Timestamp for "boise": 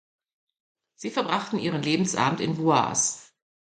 2.57-3.19